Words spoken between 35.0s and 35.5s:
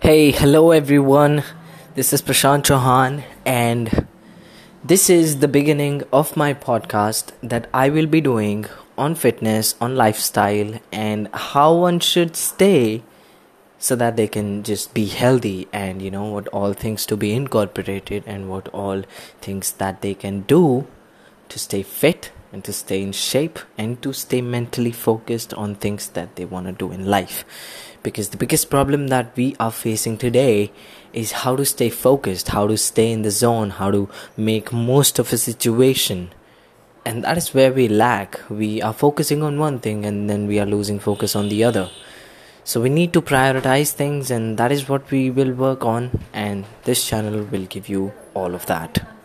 of a